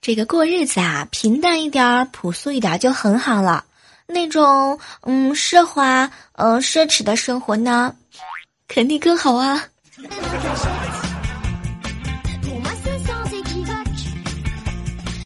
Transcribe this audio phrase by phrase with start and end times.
[0.00, 3.64] 这个过日子啊，平淡一点儿，朴素一点儿就很好了。
[4.06, 7.94] 那种嗯奢华、呃奢侈的生活呢，
[8.68, 9.64] 肯定更好啊。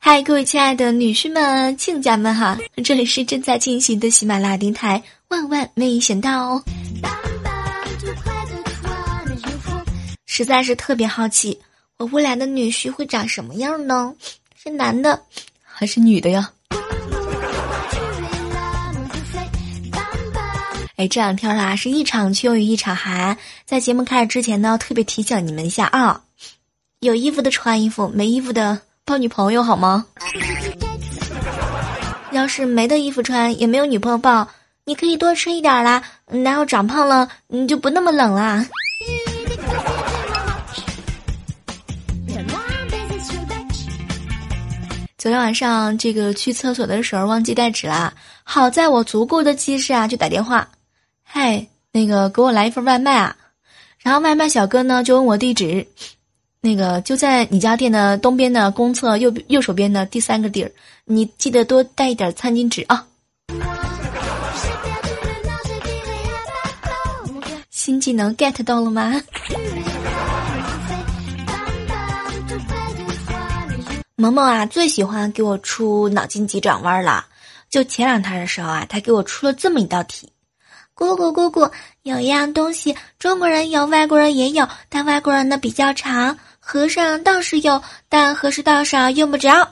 [0.01, 6.63] 嗨，各位亲爱的女婿们、亲家们哈，这里是正在进行的喜马拉雅电台，万万没想到，
[10.39, 11.59] 实在是特别好奇，
[11.97, 14.15] 我未来的女婿会长什么样呢？
[14.55, 15.21] 是男的
[15.65, 16.53] 还是女的呀？
[20.95, 26.21] 哎，这两天啊是一场秋雨一场寒，在节目开始之前呢，特别提醒你们一下啊，
[27.01, 30.07] 有衣服的穿衣服，没衣服的抱女朋友好吗？
[32.31, 34.47] 要是没的衣服穿，也没有女朋友抱，
[34.85, 38.65] 你可以多吃一点啦，然后长胖了，你就不那么冷啦。
[45.29, 50.67] 昨天晚上这个去厕所的时候忘记带纸了，好在我足够的机智啊，就打电话，
[51.23, 53.37] 嗨，那个给我来一份外卖啊，
[53.99, 55.87] 然后外卖小哥呢就问我地址，
[56.63, 60.73] 那个就在你家店的东边的公厕右右手边的第三个地儿，
[61.05, 63.07] 你记得多带一点餐巾纸啊。
[67.69, 69.21] 新技能 get 到了吗？
[74.21, 77.25] 萌萌啊，最喜欢给我出脑筋急转弯了。
[77.71, 80.29] 就前两天的时候啊，他给我出了这么一道题：
[80.93, 81.71] 姑姑姑姑，
[82.03, 86.37] 有一样东西，中国人有，外国人也有，但外国人的比较长。
[86.59, 89.71] 和尚倒是有，但和氏道上用不着。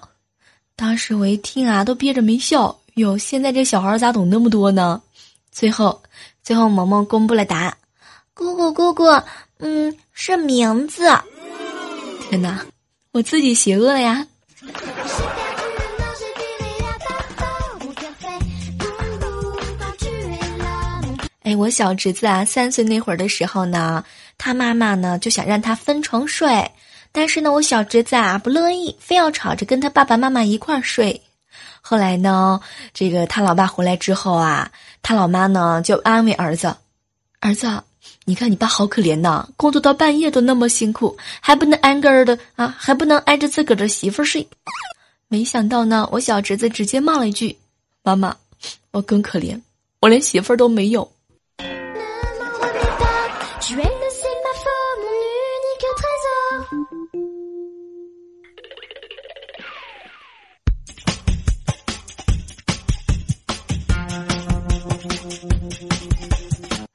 [0.77, 2.79] 当时我一听啊，都憋着没笑。
[2.95, 5.03] 哟，现在这小孩咋懂那么多呢？
[5.51, 6.01] 最后，
[6.45, 7.77] 最后萌萌公布了答案：
[8.33, 9.07] 姑姑姑姑，
[9.59, 11.03] 嗯，是名字。
[12.31, 12.65] 天哪，
[13.11, 14.25] 我自己邪恶了呀！
[21.43, 24.05] 哎，我小侄子啊，三岁那会儿的时候呢，
[24.37, 26.73] 他妈妈呢就想让他分床睡，
[27.13, 31.23] 但是呢，我小侄子啊不乐意，非要吵着跟他爸爸妈妈一块儿睡。
[31.81, 32.61] 后来呢，
[32.93, 34.73] 这个他老爸回来之后啊，
[35.03, 36.77] 他老妈呢就安慰儿子
[37.39, 37.81] ：“儿子，
[38.29, 44.45] 你看你爸好可怜呐，工作到半夜都那么辛苦，还不能安根的啊，还不能挨着自个儿的媳妇睡。”
[45.29, 47.57] 没想到呢，我小侄子直接骂了一句
[48.03, 48.37] ：“妈妈，
[48.91, 49.61] 我更可怜，
[50.01, 51.09] 我连媳妇儿都没有。”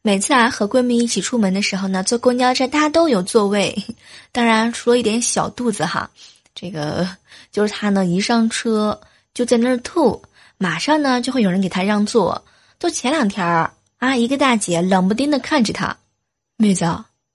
[0.04, 3.76] 每次啊和闺蜜一起出门的时候呢，坐公交车大家都有座位，
[4.32, 6.10] 当然除了一点小肚子哈，
[6.56, 7.08] 这个
[7.52, 9.00] 就是她呢一上车
[9.34, 10.20] 就在那儿吐，
[10.58, 12.44] 马上呢就会有人给她让座。
[12.80, 15.96] 就前两天儿啊，一个大姐冷不丁的看着她，
[16.58, 16.86] 妹子，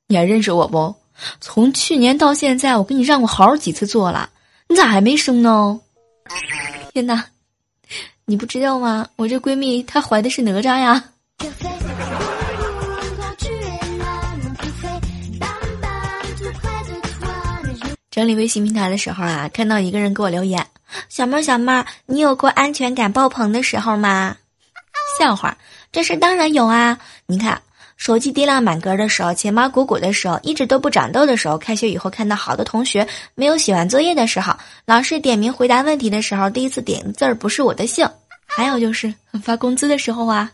[0.08, 0.92] 你还认识我不？
[1.40, 4.28] 从去年到现在，我给你让过好几次座了，
[4.68, 5.80] 你咋还没生呢？
[6.92, 7.26] 天哪，
[8.24, 9.06] 你不知道吗？
[9.14, 11.12] 我这闺蜜她怀的是哪吒呀！
[18.16, 20.66] 整理微信平台的时候啊，看到一个人给我留言
[21.10, 24.34] ：“小妹儿，小妹儿，你有过安全感爆棚的时候吗？”
[25.20, 25.54] 笑话，
[25.92, 26.98] 这事当然有啊！
[27.26, 27.60] 你看，
[27.98, 34.56] 手机滴量满格的时候，钱包鼓鼓的时候，一直都不长痘的时候，开学以后看到好多同学没有写完作业的时候，
[34.86, 38.08] 老师点名回答问题的时候，第一次点字儿不是我的姓，
[38.46, 39.12] 还有就是
[39.42, 40.50] 发工资的时候啊。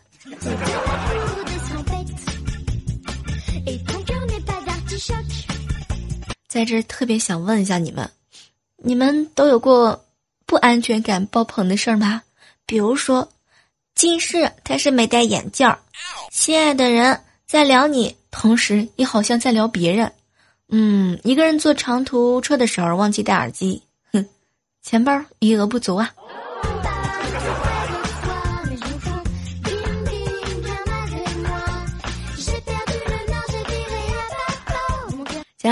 [6.52, 8.10] 在这特别想问一下你们，
[8.76, 10.04] 你们都有过
[10.44, 12.22] 不安全感爆棚的事儿吗？
[12.66, 13.26] 比如说，
[13.94, 15.78] 近视，他是没戴眼镜儿，
[16.30, 20.12] 心爱的人在聊你，同时你好像在聊别人。
[20.68, 23.82] 嗯，一个人坐长途车的时候忘记戴耳机，
[24.12, 24.28] 哼，
[24.82, 26.12] 钱包余额不足啊。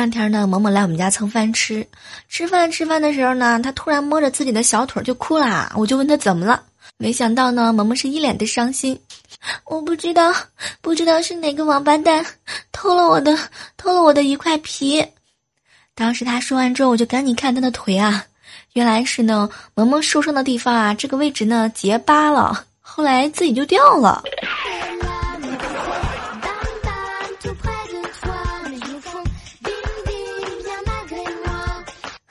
[0.00, 1.86] 两天呢，萌萌来我们家蹭饭吃，
[2.26, 6.62] 吃饭吃饭的时候呢，他突然摸着自己的小腿就哭啦，我就问他怎么了，
[6.96, 8.98] 没想到呢，萌萌是一脸的伤心，
[9.66, 10.32] 我不知道，
[10.80, 12.24] 不知道是哪个王八蛋
[12.72, 13.36] 偷了我的，
[13.76, 15.04] 偷了我的一块皮。
[15.94, 18.24] 当时他说完之后，我就赶紧看他的腿啊，
[18.72, 24.22] 原来是呢，萌萌受伤的地方啊，这个位置呢结疤了，后来自己就掉了。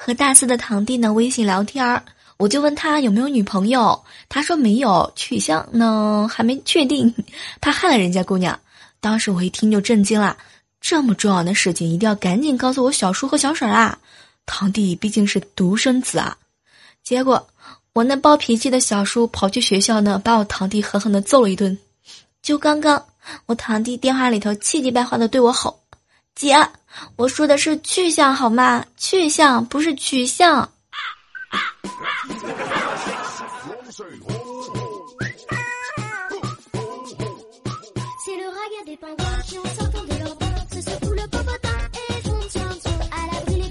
[0.10, 2.04] 和大四的堂弟呢微信聊天儿，
[2.38, 7.14] 我就问他有没有女朋友，他说没有，取向呢还没确定，
[7.62, 8.60] 怕害了人家姑娘。
[9.00, 10.36] 当时我一听就震惊了，
[10.82, 14.00] 这么重要的事情一定要赶紧告诉我小叔和小婶啊！
[14.48, 16.36] 堂弟毕竟是独生子啊。
[17.04, 17.48] 结果
[17.94, 21.78] 我那暴脾气的小叔跑去学校呢，把我堂弟狠狠的揍了一顿。
[22.42, 23.06] 就刚刚，
[23.46, 25.80] 我堂弟电话里头气急败坏的对我吼
[26.40, 26.56] ：“姐。”
[27.16, 28.84] 我说的是去向好吗？
[28.98, 30.68] 去向不是取向。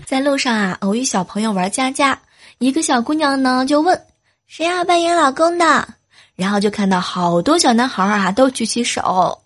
[0.07, 2.19] 在路上啊，偶遇小朋友玩家家，
[2.59, 4.01] 一个小姑娘呢就问
[4.47, 5.87] ：“谁要扮演老公的？”
[6.35, 9.39] 然后就看到好多小男孩啊都举起手。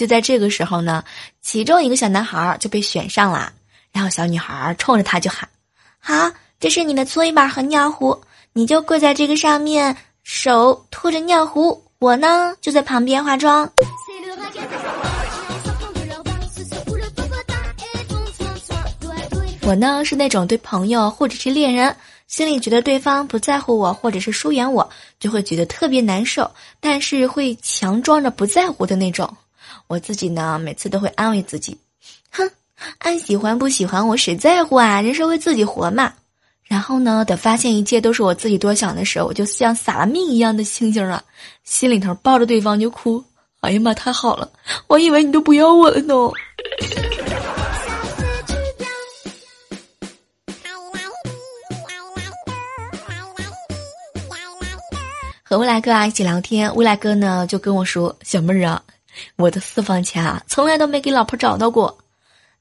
[0.00, 1.04] 就在这个时候呢，
[1.42, 3.52] 其中一个小男孩就被选上了，
[3.92, 5.46] 然后小女孩冲着他就喊
[6.00, 6.14] ：“好，
[6.58, 8.18] 这是你的搓衣板和尿壶，
[8.54, 13.70] 你就跪在这个上面，手托着尿壶，我呢就在旁边化妆。”
[19.60, 21.94] 我呢是那种对朋友或者是恋人，
[22.26, 24.88] 心里觉得对方不在乎我或者是疏远我，
[25.18, 26.50] 就会觉得特别难受，
[26.80, 29.36] 但是会强装着不在乎的那种。
[29.90, 31.76] 我自己呢，每次都会安慰自己，
[32.30, 32.48] 哼，
[32.98, 35.00] 爱喜欢不喜欢我谁在乎啊？
[35.00, 36.12] 人生为自己活嘛。
[36.62, 41.20] 然后呢，等发现一切都是我自己多想的时候，我就像撒了命一样的星星啊，
[41.64, 43.20] 心里头抱着对方就哭。
[43.62, 44.48] 哎呀妈，太好了，
[44.86, 46.14] 我以为你都不要我了呢。
[55.42, 58.80] 和未来哥啊一起聊天，未来哥呢就跟我说：“小妹儿啊。”
[59.36, 61.98] 我的私房钱啊，从来都没给老婆找到过。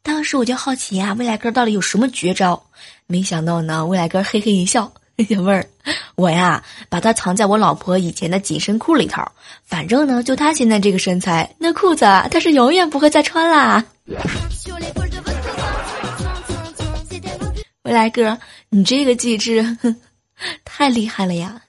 [0.01, 2.63] 当时我就好奇呀，未来哥到底有什么绝招？
[3.07, 4.91] 没想到呢，未来哥嘿嘿一笑，
[5.29, 5.65] 小妹儿，
[6.15, 9.21] 我呀把它藏在我老婆以前的紧身裤里头。
[9.65, 13.83] 反正呢，就她现在这个身材，那裤子啊她是永远不会再穿啦。
[17.83, 18.37] 未来哥，
[18.69, 19.77] 你这个机智，
[20.63, 21.61] 太厉害了呀！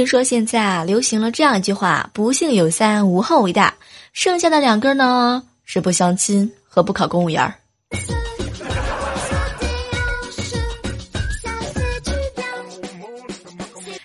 [0.00, 3.74] 听说现在啊，流行了这样一句话：“不幸有三，无后为大。”
[4.14, 7.52] 剩下的两根呢，是不相亲和不考公务员儿。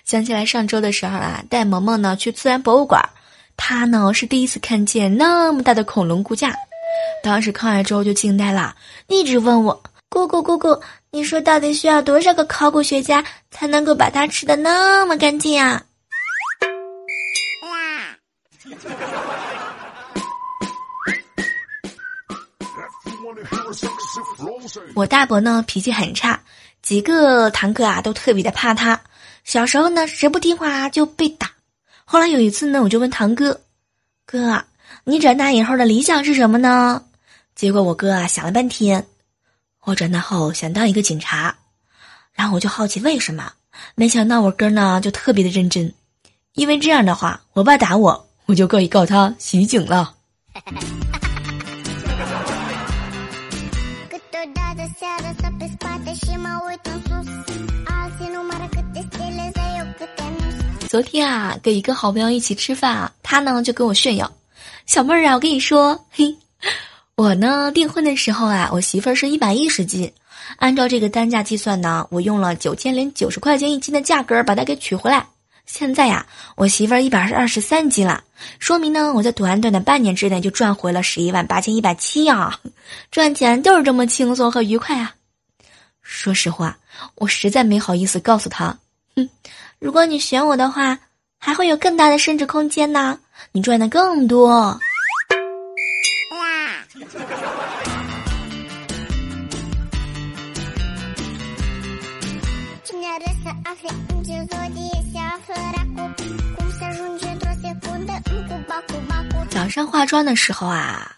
[0.04, 3.02] 想起来上周的时候啊，带萌萌呢去自然博物馆，
[3.56, 6.54] 他呢是第一次看见那么大的恐龙骨架，
[7.22, 8.76] 当时看完之后就惊呆了，
[9.06, 10.78] 一直问我：“姑姑姑姑，
[11.10, 15.82] 你说到底需要多少个考古学家才能够把它吃的那么干净啊？”
[24.94, 26.40] 我大伯呢脾气很差，
[26.82, 29.00] 几个堂哥啊都特别的怕他。
[29.44, 31.50] 小时候呢谁不听话就被打。
[32.04, 33.60] 后来有一次呢我就问堂哥
[34.26, 34.64] ：“哥，
[35.04, 37.02] 你长大以后的理想是什么呢？”
[37.54, 39.06] 结果我哥啊想了半天，
[39.84, 41.56] 我长大后想当一个警察。
[42.32, 43.50] 然后我就好奇为什么，
[43.94, 45.92] 没想到我哥呢就特别的认真，
[46.54, 50.14] 因为这样的话我爸打我，我就可以告他袭警了。
[60.88, 64.32] 昨天啊，跟一个好朋友一起吃饭啊，他呢就跟我炫耀
[64.86, 66.34] ：“小妹儿啊，我跟你说，嘿，
[67.16, 70.10] 我呢订婚的时候啊，我媳妇儿是一百一十斤，
[70.56, 75.26] 按照这个单价计算呢，我用了九千零九十块钱一斤的价格把她给娶回来。
[75.66, 78.22] 现在呀，我媳妇儿一百二十三斤了，
[78.58, 82.58] 说明呢，我在短短的半年之内就赚回了十一万八千一百七呀！
[83.10, 85.14] 赚钱就是这么轻松和愉快啊！
[86.02, 86.78] 说实话，
[87.16, 88.78] 我实在没好意思告诉他，
[89.14, 89.28] 哼。”
[89.78, 90.98] 如果你选我的话，
[91.38, 93.18] 还会有更大的升值空间呢，
[93.52, 94.80] 你赚的更多。
[109.50, 111.16] 早上化妆的时候啊，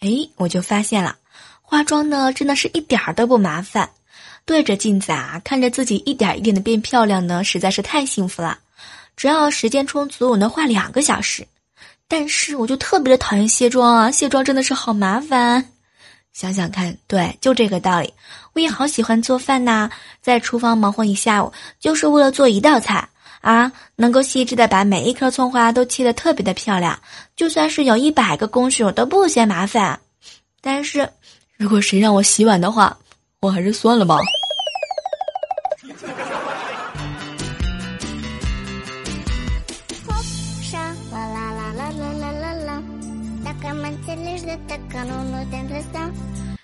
[0.00, 1.16] 哎，我就发现了，
[1.60, 3.90] 化妆呢真的是一点儿都不麻烦。
[4.44, 8.58] 对着镜子啊，看着自己一点一点的变漂亮呢，实在是太幸福了。
[9.16, 11.46] 只要时间充足，我能化两个小时。
[12.08, 15.72] 但是我就特别的讨厌卸妆啊，卸妆真的是好麻烦。
[16.32, 18.12] 想想看，对，就这个道理。
[18.52, 23.08] 我也好喜欢做饭呐，在厨房忙活一下午，就是为了做一道菜
[23.40, 26.98] 啊，能够细致的把每一颗葱花都切得特别的漂亮。
[27.36, 29.98] 就算是有一百个工序，我都不嫌麻烦。
[30.60, 31.08] 但是，
[31.56, 32.96] 如果谁让我洗碗的话，
[33.40, 34.20] 我还是算了吧。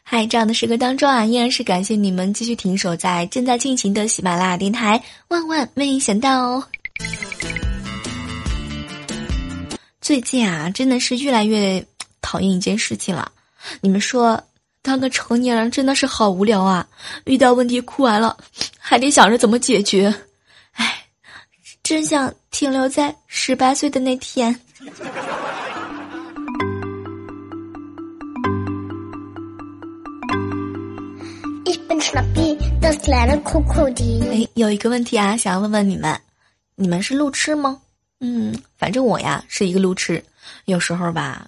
[0.02, 5.02] 嗨，这样的时刻当中啊，依然是感谢你们继续停守在正在进行的喜马拉雅电台。
[5.28, 6.64] 万万没想到哦！
[10.00, 11.84] 最近啊，真的是越来越
[12.22, 13.30] 讨厌一件事情了。
[13.80, 14.40] 你们说，
[14.80, 16.86] 当个成年人真的是好无聊啊！
[17.24, 18.36] 遇到问题哭完了，
[18.78, 20.14] 还得想着怎么解决。
[20.72, 21.04] 唉，
[21.82, 24.58] 真想停留在十八岁的那天。
[34.30, 36.14] 哎，有一个问题啊，想要问问你们，
[36.74, 37.80] 你们是路痴吗？
[38.20, 40.22] 嗯，反正我呀是一个路痴，
[40.66, 41.46] 有时候吧，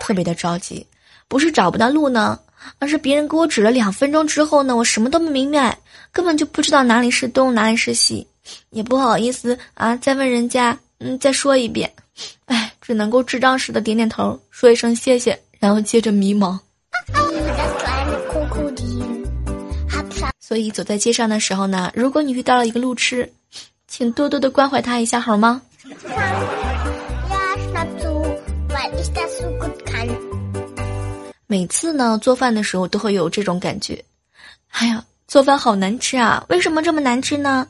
[0.00, 0.86] 特别的着急，
[1.26, 2.38] 不是找不到路呢，
[2.78, 5.76] 而是别人给我指了两分钟之后呢，我什么都没明白，
[6.12, 8.26] 根本就不知道哪里是东，哪里是西，
[8.70, 11.92] 也不好意思啊，再问人家，嗯，再说一遍，
[12.46, 16.56] 哎，只能够智障似的点点头，说一声谢谢，然后接着迷茫。
[20.48, 23.30] 所以走在街上的时候呢，如果你遇到了一个路痴，
[23.86, 25.60] 请多多的关怀他一下好吗？
[31.46, 34.02] 每次呢做饭的时候都会有这种感觉，
[34.70, 36.42] 哎呀，做饭好难吃啊！
[36.48, 37.68] 为什么这么难吃呢？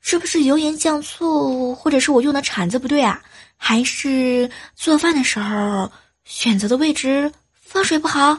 [0.00, 3.20] 是不是油盐酱醋，或者是我用的铲子不对啊？
[3.58, 5.92] 还是做饭的时候
[6.24, 8.38] 选择的位置放水不好？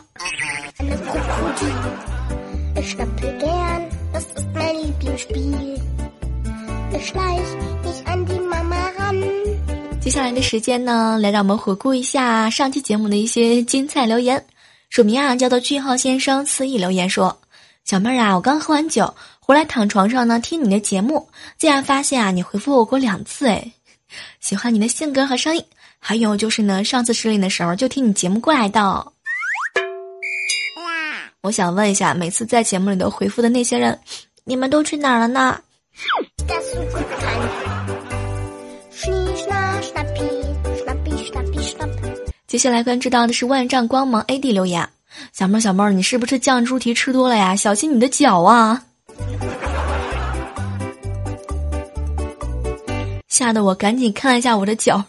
[10.00, 14.44] 接下来的时间呢，来让我们回顾一下上期节目的一些精彩留言。
[14.90, 17.38] 署名啊叫做句号先生肆意留言说
[17.86, 23.72] ：“小妹儿啊，我刚喝完酒回来躺床上呢，听你的节目，竟然发现啊你回复我过两次哎，
[24.40, 25.64] 喜欢你的性格和声音，
[26.00, 29.12] 还有就是呢上次失恋的时候就听你节目过来的。”
[31.44, 33.98] 我想问一下，每次在节目里头回复的那些人，
[34.44, 35.60] 你们都去哪儿了呢？
[42.48, 44.88] 接下来关注到的是万丈光芒 AD 留言，
[45.32, 47.56] 小妹儿小妹儿，你是不是酱猪蹄吃多了呀？
[47.56, 48.84] 小心你的脚啊！
[53.28, 55.04] 吓得我赶紧看了一下我的脚。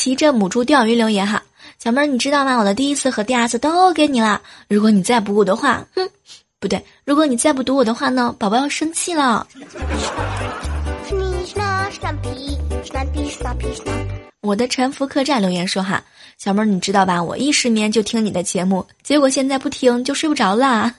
[0.00, 1.42] 骑着母猪钓鱼留言哈，
[1.78, 2.56] 小妹儿你知道吗？
[2.56, 4.40] 我的第一次和第二次都给你了。
[4.66, 6.08] 如果你再不我的话，哼，
[6.58, 9.46] 不对，如果你再不读我的话呢，宝宝要生气了。
[14.40, 16.02] 我的沉浮客栈留言说哈，
[16.38, 17.22] 小妹儿你知道吧？
[17.22, 20.94] 我一失眠就听你的节目，结果现在不听就睡不着啦。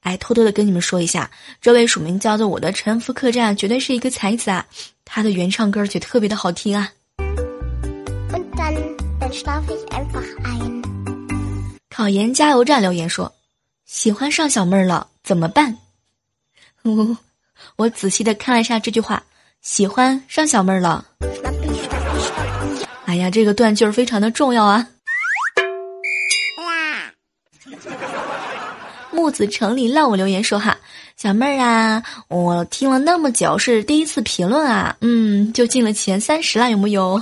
[0.00, 1.30] 哎，偷偷的跟你们说一下，
[1.60, 4.64] 这位署名叫做我的沉浮客栈绝对是一个才子啊。
[5.10, 6.92] 他的原唱歌曲特别的好听啊！
[11.88, 13.32] 考研加油站留言说
[13.86, 15.78] ：“喜欢上小妹儿了，怎么办？”
[17.76, 19.24] 我仔细的看了一下这句话
[19.62, 21.04] ：“喜欢上小妹儿了。”
[23.06, 24.86] 哎呀，这个断句儿非常的重要啊！
[29.28, 30.74] 木子城里让我留言说哈。
[31.14, 37.20] 小妹儿啊，我听了那么久，是第一次评论啊，嗯，就进了前三十了，有木有？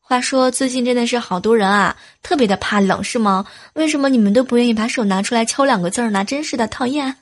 [0.00, 3.44] 话说最近真的是好多人啊，特别的怕冷，是吗？
[3.74, 6.24] 为什么你们都不愿意把手拿出来敲两个字儿呢？
[6.24, 7.12] 真是的，讨厌。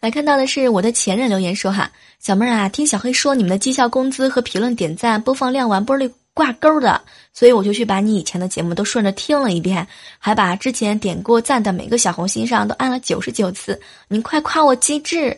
[0.00, 7.00] 来看到的是我的前任留言说哈小妹儿啊听小黑说你们的绩效工资和评论点赞播放量完玻璃挂钩的
[7.34, 9.86] 所以我就去把你以前的节目都顺着听了一遍
[10.18, 15.36] 还把之前点过赞的每个小红心上都按了九十九次你快夸我机智。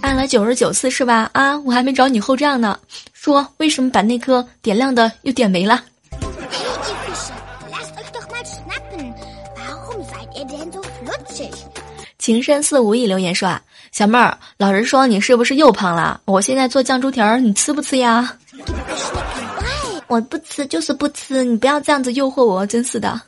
[0.00, 1.28] 按了九十九次是吧？
[1.32, 2.78] 啊我还没找你后账呢。
[3.12, 5.82] 说为什么把那颗点亮的又点没了？
[12.18, 13.60] 情深似无意留言说啊，
[13.92, 16.20] 小妹儿，老实说你是不是又胖了？
[16.24, 18.36] 我现在做酱猪蹄儿，你吃不吃呀？
[20.06, 23.20] 我不吃就是不吃，你不要这样子诱惑我，真是的。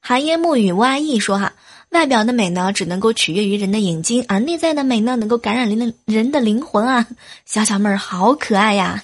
[0.00, 1.52] 寒烟暮雨阿意说哈，
[1.90, 7.04] 外表的美呢，只能够取悦于人的眼睛，而内在的美呢，能够感染人的人的灵魂啊。
[7.44, 9.02] 小小妹儿好可爱呀。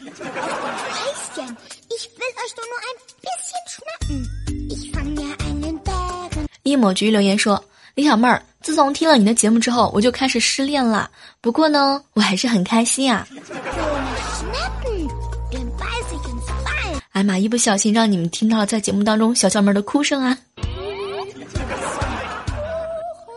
[6.65, 7.63] 一抹菊留言说
[7.95, 11.11] ：“李小妹儿，自从听了你的节目之后，我就开始失恋了。
[11.41, 13.27] 不过呢，我还是很开心啊。”
[17.13, 17.37] 哎妈！
[17.37, 20.39] 一不小心让你们听到了在节目当中小小妹儿的哭声啊！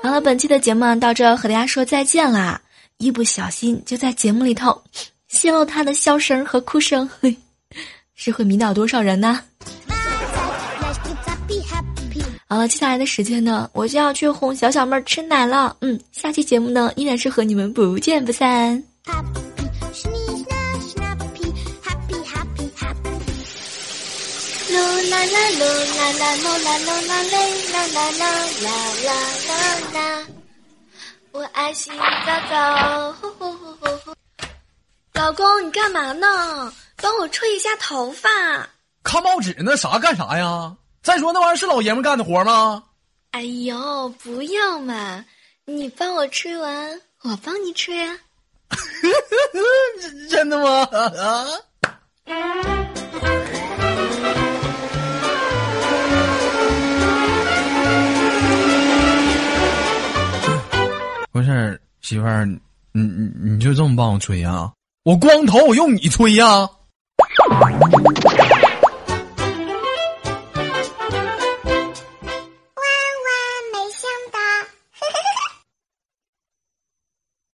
[0.02, 2.62] 好了，本期的节目到这和大家说再见啦！
[2.98, 4.82] 一不小心就在节目里头
[5.28, 7.10] 泄露她的笑声和哭声，
[8.16, 9.40] 是会迷倒多少人呢？
[12.48, 15.76] 好了，接下来的时间呢，我就要去哄小小妹儿吃奶了。
[15.82, 18.82] 嗯，下期节目呢，依然是和你们不见不散。
[24.70, 24.78] 噜
[25.10, 25.64] 啦啦噜
[25.98, 27.42] 啦啦噜啦啦啦啦
[27.92, 28.30] 啦啦
[28.64, 28.74] 啦
[29.06, 29.52] 啦
[29.94, 30.28] 啦，
[31.32, 31.96] 我爱洗澡
[32.50, 34.14] 澡，呼呼呼呼呼。
[35.14, 36.28] 老公，你干嘛呢？
[36.98, 38.30] 帮我吹一下头发。
[39.04, 40.76] 看报纸那，啥干啥呀？
[41.04, 42.84] 再说那玩意儿是老爷们干的活吗？
[43.32, 45.24] 哎呦，不要嘛！
[45.66, 48.18] 你帮我吹完，我帮你吹啊。
[50.30, 50.88] 真的吗？
[50.92, 51.46] 啊？
[61.32, 64.72] 不是媳妇儿，你你你就这么帮我吹呀？
[65.04, 66.68] 我光头，我用你吹呀？
[67.38, 68.62] Bye.